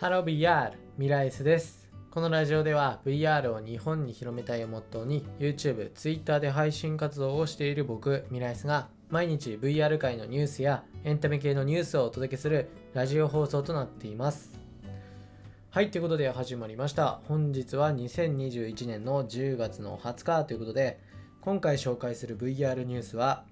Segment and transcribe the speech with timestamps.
[0.00, 1.86] Hello VR ミライスです。
[2.10, 14.58] このラジオでは VR を日本に広めたいをモットーに YouTube、Twitter で配信活動をしている僕ミライスが毎日 VR 界のニュースやエンタメ系のニュースをお届けするラジオ放送となっています。
[15.68, 17.20] はいということで始まりました。
[17.28, 20.98] 本日は2021年の10月の20日ということで
[21.42, 23.44] 今回紹介する VR ニュースは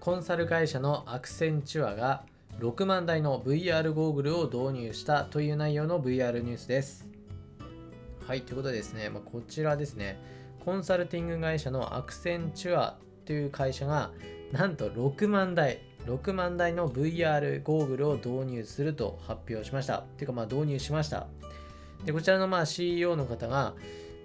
[0.00, 2.26] コンサル会社のアクセンチュアが
[2.60, 7.06] 6万台の VR ゴーグルを導入したという内容の VR ニュースです。
[8.26, 10.18] はい、ということでですね、まあ、こちらですね、
[10.64, 12.96] コンサルティング会社のアクセンチュア
[13.26, 14.10] という会社が、
[14.52, 19.98] なんと6万台、6万台の VR ゴーグルを導入すると発表しました。
[20.16, 21.26] ていうか、まあ導入しました。
[22.06, 23.74] で、こちらのまあ CEO の方が、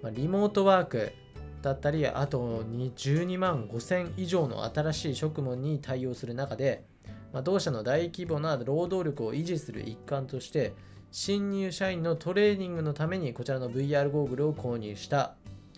[0.02, 1.12] まあ、リモートワーク
[1.60, 6.82] だったり、あと12万5000以上の新しい職務に対応する中で、
[7.32, 10.74] まあ、同社の大規模な労働力を維持する一環として、
[11.10, 15.34] 新入社員のトレーニングのためにこちらの VR ゴーグルを購入した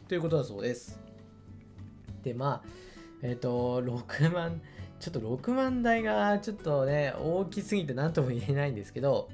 [0.08, 1.00] ということだそうです。
[2.22, 2.68] で、まあ、
[3.22, 4.60] えっ、ー、と、6万、
[5.00, 9.28] ちょっと6万台がちょっとね、大きすぎて何とも言えないんですけど、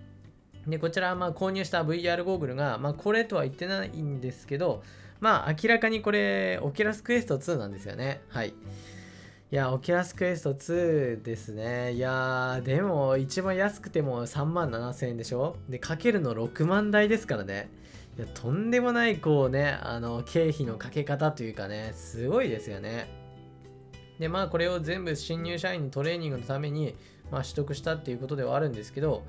[0.66, 4.82] で、こちら、まあ、購入した VR ゴーグルが、まあ、これとは言ってないんですけど、
[5.20, 8.22] まあ、明らかにこれ、オキュラスクエスト2なんですよね。
[8.28, 8.54] はい。
[9.52, 11.94] いや、オキュラスクエスト2ですね。
[11.94, 15.56] いやーでも一番安くても3万7000円でしょ？
[15.68, 17.68] で、かけるの6万台ですからね。
[18.16, 23.08] いや、とんでもない、こうね、あの、経費のかけ方というかね、すごいですよね。
[24.20, 26.94] で、まあ、これを全部新入社員にトレーニングのために、
[27.32, 29.24] まあ、取得したっていうことではあるんですけど、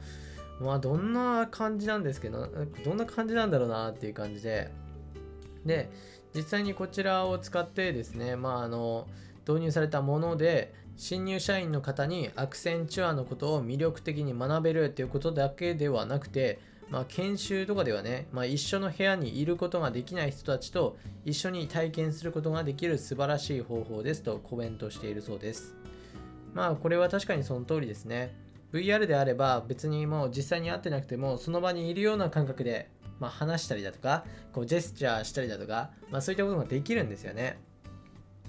[0.59, 2.47] まあ、どんな感じなんですけど、
[2.85, 4.69] どんな感じなんだろうなっていう感じで、
[5.65, 5.89] で、
[6.35, 9.07] 実際にこちらを使ってですね、まあ、あの、
[9.47, 25.75] 導入されたもので新入社員の方にアクセンチュアのことを魅力的に学べるっていうことだけではなくて、まあ、研修とかではね、まあ、一緒の部屋にいることができない人たちと一緒に体験することができる素晴らしい方法ですとコメントしているそうです。
[26.53, 28.35] まあこれは確かにその通りですね。
[28.73, 32.89] VR であれば別にもう実際に会ってなくてもその場にいるような感覚で、
[33.19, 34.23] まあ、話したりだとか
[34.53, 37.59] こうジェスチャーしたりだとか、まあ、そういったことができるんですよね。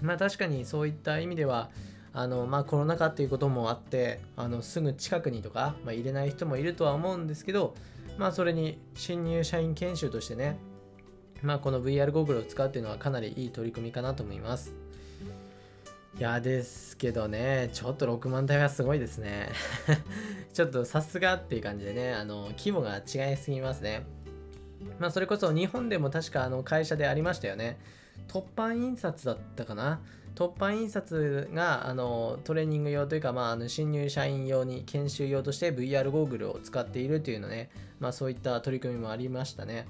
[0.03, 1.71] まあ確かにそういった意味では
[2.15, 7.75] あのまあ、コロナ禍っていうこともあってあのすぐ近くにとか、まあ、入れない人もいるとは思うんですけど、
[8.19, 10.59] まあ、それに新入社員研修としてね、
[11.41, 14.75] まあ、この VR ゴーグルを使うっていうのはかなりいい取り組みかなと思います。
[16.19, 19.49] いやですけどねちょっと6万台はすごいですね。
[20.53, 24.05] ちょっとさすがっていう感じでねあの規模が違いすぎますね。
[24.99, 27.79] まあそれこそ日本でも確かあの会社でありましたよね。
[28.29, 30.01] 突版印刷だったかな？
[30.35, 39.87] 突版印刷があのトレーニング用というか、まあ、あの新入社員用に研修用として VR ゴーグルを使っているというのね、まあ、そういった取り組みもありましたね。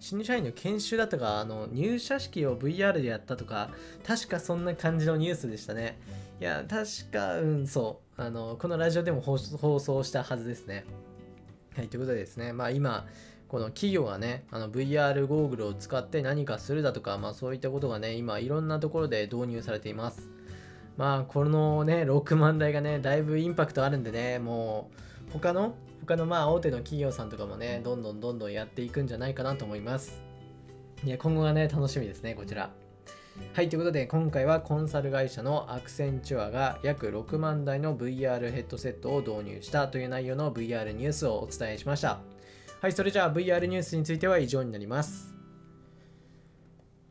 [0.00, 3.70] 新入社員の研修だとか、あの入社式を VR でやったとか、
[4.04, 5.98] 確かそんな感じのニュースでしたね。
[6.40, 8.20] いや、確か、うん、そう。
[8.20, 10.84] あのこのラジオでも放送したはずですね。
[11.76, 13.06] はい、ということでですね、まあ今、
[13.48, 20.30] この企業がね、あの VR ゴーグルを使って何かするだとか、まあそういったことがね、今いろんなところで導入されています。
[20.96, 24.90] まあこのね、6万台がね、だいぶインパクトあるんでね、も
[25.28, 30.22] う他の、他のまあ大手の企業さんとかもね、どんどんどんどんやっていくんじゃないかなと思います。
[31.04, 32.70] いや、今後がね、楽しみですね、こちら。
[33.52, 42.20] はい、ということで今回はコンサル会社のアクセンチュアが約6万台の VR ヘッドセットを導入したという内容の VR ニュースをお伝えしました。
[42.84, 45.34] はい、それじゃあ VR ニュースについては以上になります。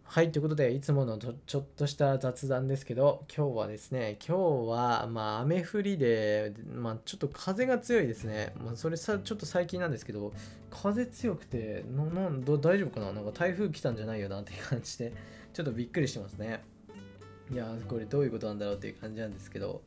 [0.03, 8.53] はい、ということで、いつものちょっとした雑談ですけど、今日はですね、今日は、まあ、雨降りで、まあ、ちょっと風が強いですね。
[8.63, 10.31] まあ、それさ、ちょっと最近なんですけど、
[10.69, 13.11] 風強くて、ななん大丈夫かな？
[13.11, 15.11] なんか台風来たんじゃないよなっていう感じで、
[15.53, 16.63] ちょっとびっくりしてますね。
[17.51, 19.81] いやこれどういうことなんだろうっていう感じなんですけど、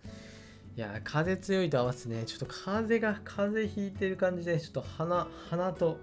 [0.76, 2.24] いや風強いと合わせてね。
[2.24, 5.98] ちょっと風が風邪ひいてる感じでちょっと鼻鼻と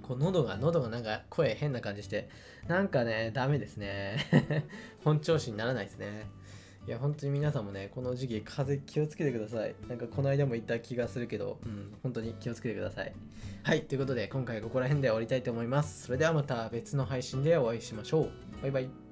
[0.00, 2.28] こう喉が喉がなんか声変な感じして
[2.68, 4.64] なんかねダメですね。
[5.02, 6.26] 本調子にならないですね。
[6.86, 9.74] いや本当に皆さんもねこの時期風気をつけてください。
[9.88, 13.12] なんかこの間も言った気がするけどうん本当に気をつけてください。
[13.64, 16.04] はいということで今回ここら辺で終わりたいと思います。
[16.04, 18.30] それではまた別の配信でお会いしましょう。
[18.62, 19.03] バイバイ。